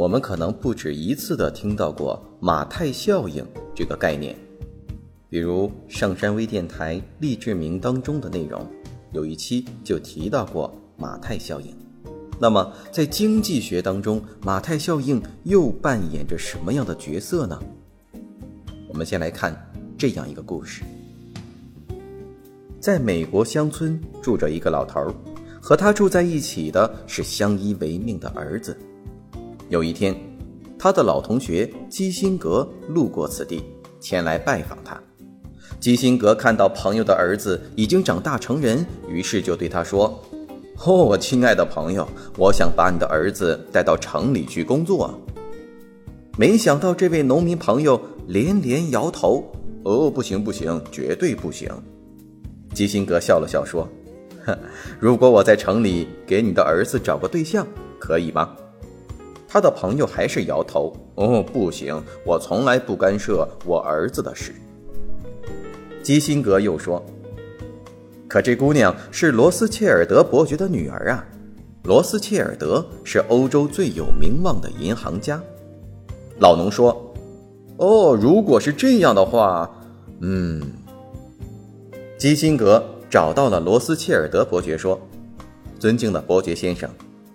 [0.00, 4.34] 我们可能不止一次的听到过马太效应这个概念，
[5.28, 8.66] 比如上山微电台励志名当中的内容，
[9.12, 11.76] 有一期就提到过马太效应。
[12.40, 17.62] 那么在经济学当中，马太效应又扮演着什么样的角色呢？
[18.88, 19.54] 我们先来看
[19.98, 20.82] 这样一个故事：
[22.80, 25.14] 在美国乡村住着一个老头儿，
[25.60, 28.74] 和他住在一起的是相依为命的儿子。
[29.70, 30.12] 有一天，
[30.76, 33.62] 他的老同学基辛格路过此地，
[34.00, 35.00] 前来拜访他。
[35.78, 40.20] 基辛格看到朋友的儿子已经长大成人，于是就对他说
[40.84, 42.04] ：“哦，我亲爱的朋友，
[42.36, 45.16] 我想把你的儿子带到城里去工作。”
[46.36, 49.44] 没想到这位农民朋友连连摇头
[49.84, 51.70] ：“哦，不行，不行，绝对不行。”
[52.74, 53.88] 基辛格笑了笑说
[54.44, 54.58] ：“哼，
[54.98, 57.64] 如果我在城里给你的儿子找个对象，
[58.00, 58.52] 可以吗？”
[59.52, 60.94] 他的朋友还是摇头。
[61.16, 64.54] 哦，不行，我从来不干涉我儿子的事。
[66.04, 67.04] 基辛格又说
[68.28, 71.26] ：“可这姑娘是罗斯切尔德伯爵的女儿啊！
[71.82, 75.42] 罗斯切尔德是欧洲最有名望的银行家。”
[76.38, 77.12] 老农说
[77.76, 79.68] ：“哦，如果是这样的话，
[80.20, 80.62] 嗯。”
[82.16, 84.98] 基辛格找到了罗斯切尔德伯爵，说
[85.80, 86.88] ：“尊敬的伯爵先生。”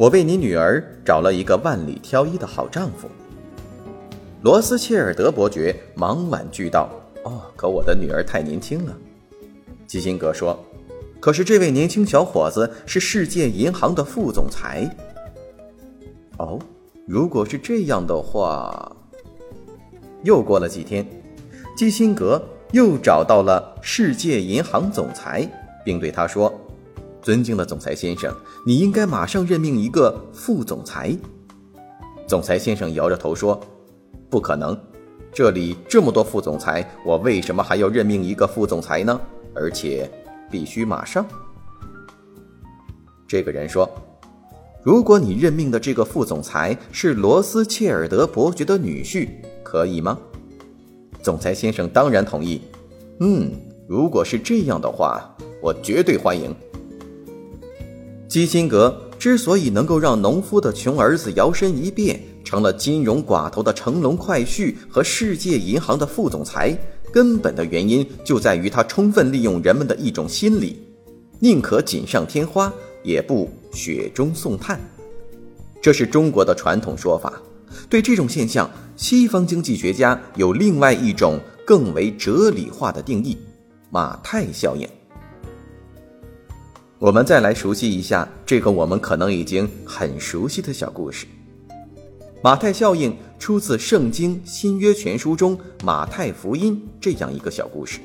[0.00, 3.06] 我为你女儿找了一个万里挑一的好丈夫。
[4.40, 6.88] 罗斯切尔德伯爵忙婉拒道
[7.22, 8.96] ：“哦，可我的女儿太年轻了。”
[9.86, 10.58] 基辛格说
[11.20, 14.90] ：“可是这位年轻小伙子是世界银行的副总裁。”
[16.38, 16.58] 哦，
[17.06, 18.96] 如果是这样的话，
[20.22, 21.06] 又过了几天，
[21.76, 25.46] 基辛格又找到了世界银行总裁，
[25.84, 26.50] 并对他说。
[27.22, 28.34] 尊敬的总裁先生，
[28.66, 31.16] 你应该马上任命一个副总裁。
[32.26, 33.60] 总裁先生摇着头说
[34.30, 34.78] ：“不可能，
[35.32, 39.20] 这里这么多副总裁，我为什么还要任命一个副总裁呢？
[39.54, 40.10] 而且
[40.50, 41.26] 必须马上。”
[43.26, 43.88] 这个人说
[44.82, 49.28] ：“如果你任命的这个副总裁是罗斯切尔德伯爵的女婿，
[49.62, 50.18] 可以吗？”
[51.22, 52.62] 总裁先生当然同意。
[53.18, 53.52] 嗯，
[53.86, 56.54] 如果是这样的话，我绝对欢迎。
[58.30, 66.78] 基辛格之所以能够让农夫的穷儿子摇身一变成了金融寡头的乘龙快婿和世界银行的副总裁，
[67.12, 70.80] 根本的原因就在于他充分利用人们的一种心理：
[71.40, 74.80] 宁可锦上添花，也不雪中送炭。
[75.82, 77.32] 这是中国的传统说法。
[77.88, 83.36] 对这种现象，西方经济学家有另外一种更为哲理化的定义——
[83.90, 84.88] 马太效应。
[87.00, 91.26] 我们再来熟悉一下这个我们可能已经很熟悉的小故事。
[92.42, 98.00] 马太效应出自《圣经·新约全书》中《马太福音》这样一个小故事：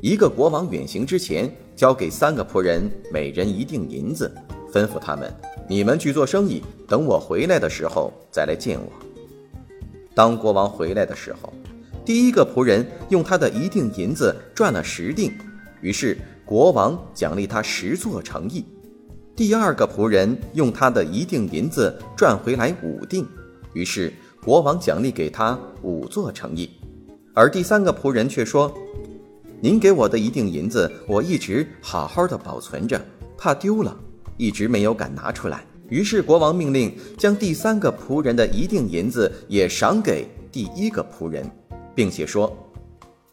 [0.00, 4.34] 一个国王远行之前，交给三个仆人每人一锭银子，
[4.72, 5.30] 吩咐他们
[5.68, 8.90] ：“你们去做生意，等我回来的时候再来见我。”
[10.16, 11.52] 当国王回来的时候，
[12.02, 15.30] 第一个仆人用他的一锭银子赚了十锭，
[15.82, 16.16] 于是。
[16.50, 18.64] 国王奖励他十座城邑，
[19.36, 23.24] 第二个仆人用他的一锭银子赚回来五锭，
[23.72, 24.12] 于是
[24.42, 26.68] 国王奖励给他五座城邑，
[27.34, 28.74] 而第三个仆人却说
[29.62, 33.00] ：“您给我的一锭银子，我一直好好的保存着，
[33.38, 33.96] 怕丢了，
[34.36, 41.48] 一直没有敢拿出来。”于是国王命令将第三个仆人的一锭银子也赏给第一个仆人，
[41.94, 42.52] 并且说：“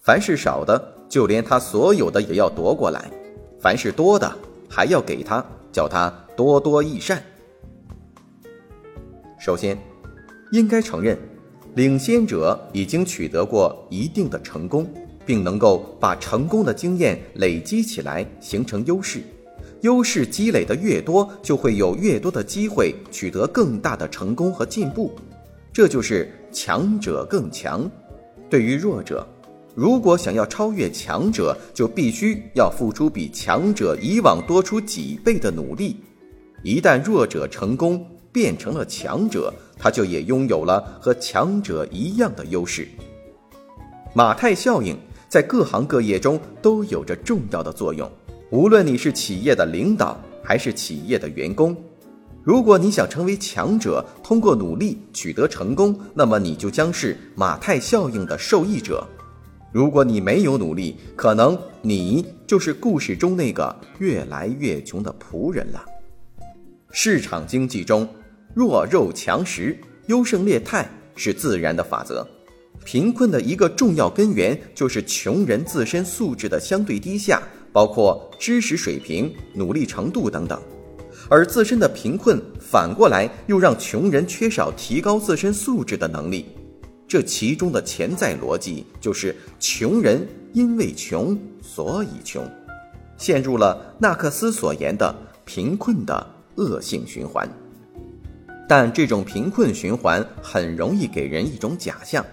[0.00, 0.82] 凡是少的。”
[1.12, 3.10] 就连他所有的也要夺过来，
[3.60, 4.34] 凡是多的
[4.66, 7.22] 还要给他，叫他多多益善。
[9.38, 9.76] 首先，
[10.52, 11.18] 应该承认，
[11.74, 14.90] 领先者已经取得过一定的成功，
[15.26, 19.22] 并能够把成功的经验累积起来，形成优势。
[19.82, 25.12] 优势积累的越多，就会有越多的机会取得更大的成功和进步。
[25.74, 27.86] 这就是强者更强。
[28.48, 29.28] 对于弱者。
[29.74, 35.96] 如果想要超越强者，就必须要付出比强者以往多出几倍的努力。
[36.62, 42.86] 一旦弱者成功变成了强者，他就也拥有了和强者一样的优势。
[44.14, 44.96] 马太效应
[45.26, 48.10] 在各行各业中都有着重要的作用。
[48.50, 51.74] 无论你是企业的领导还是企业的员工，
[52.44, 59.06] 如果你想成为强者，通过努力取得成功，那么你就将是马太效应的受益者。
[59.72, 65.82] 如果你没有努力，可能你就是故事中那个越来越穷的仆人了。
[66.90, 68.06] 市场经济中，
[68.54, 69.74] 弱肉强食、
[70.08, 70.86] 优胜劣汰
[71.16, 72.26] 是自然的法则。
[72.84, 77.40] 贫困的一个重要根源就是穷人自身素质的相对低下，
[77.72, 80.60] 包括知识水平、努力程度等等。
[81.30, 86.46] 而自身的贫困反过来又让穷人缺少提高自身素质的能力。
[87.06, 92.48] 这其中的潜在逻辑就是：穷人因为穷所以穷，
[93.18, 95.14] 陷入了纳克斯所言的
[95.44, 96.26] 贫困的
[96.56, 97.48] 恶性循环。
[98.68, 102.24] 但这种贫困循环很容易给人一种假象，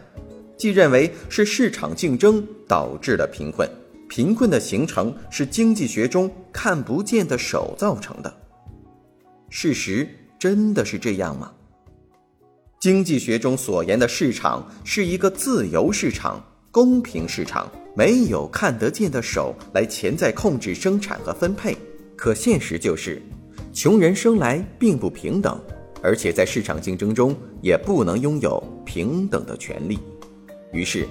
[0.56, 3.68] 即认为是市场竞争导致了贫困，
[4.08, 8.34] 贫困的形成是经济学中看不见的手造成的。
[9.50, 10.08] 事实
[10.38, 11.52] 真的是这样吗？
[12.80, 16.42] 经济学中所言的市场是一个自由市场、
[16.72, 21.76] 公平市场，没有看得见的手来潜在控制生产和分配。
[22.16, 23.22] 可现实就是，
[23.74, 25.60] 穷人生来并不平等，
[26.02, 30.00] 而且在市场竞争中也不能拥有平等的权利。
[30.72, 31.04] 于是，《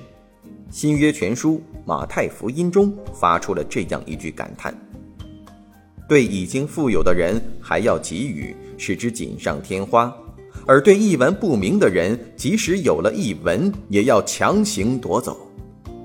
[0.71, 4.75] 新约全书·马太福音》中发出了这样一句感叹
[6.09, 10.11] ：“对已经富有的人还要给予，使之锦上添花。”
[10.69, 15.51] 而对一文不名的人，即使有了一文，也要强行夺走。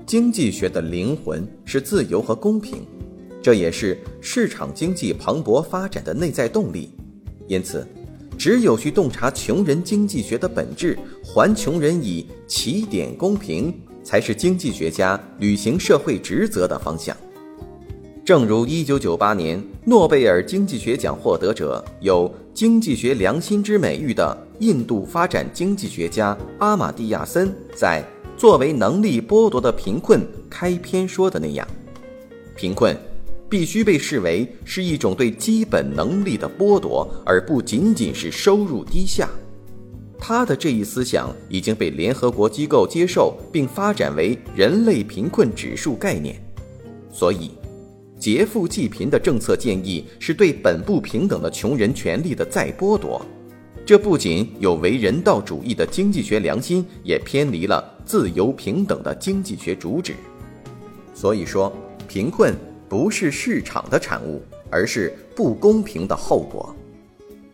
[0.06, 2.78] 经济学的灵魂是自由和公平，
[3.42, 6.94] 这也是市场经济蓬勃发展的内在动力。
[7.46, 7.86] 因此，
[8.38, 13.70] 只有去洞察穷人经济学的本质，还穷人以起点公平，
[14.02, 17.14] 才是经济学家履行社会职责的方向。
[18.24, 28.02] 正如1998年诺贝尔经济学奖获得者有“经济学良心”之美誉的印度发展经济学家阿马蒂亚森在
[28.40, 31.68] 《作为能力剥夺的贫困》开篇说的那样，
[32.56, 32.96] 贫困
[33.46, 39.28] 必须被视为是一种对基本能力的剥夺，而不仅仅是收入低下。
[40.18, 46.42] 他的这一思想已经被联合国机构接受并发展为人类贫困指数概念，
[47.12, 47.50] 所以。
[48.24, 53.20] 劫富济贫的政策建议是对本不平等的穷人权利的再剥夺，
[53.84, 60.14] 这不仅有违人道主义的经济学良心，也偏离了自由平等的经济学主旨。
[61.12, 61.70] 所以说，
[62.08, 62.54] 贫困
[62.88, 66.74] 不是市场的产物，而是不公平的后果。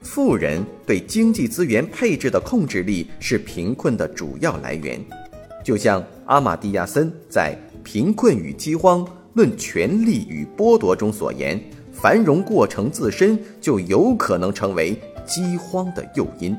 [0.03, 5.05] 富人对经济资源配置的控制力是贫困的主要来源，
[5.65, 9.05] 就像阿马蒂亚森在《贫困与饥荒》。
[9.35, 11.62] 论权力与剥夺中所言，
[11.93, 16.56] 繁荣过程自身就有可能成为饥荒的诱因。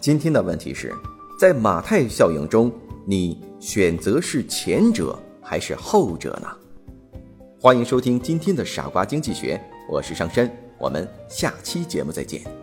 [0.00, 0.92] 今天的问题是，
[1.38, 2.72] 在马太效应中，
[3.06, 6.48] 你选择是前者还是后者呢？
[7.60, 12.59] 欢迎收听今天的傻瓜经济学，我是上山，我们下期节目再见。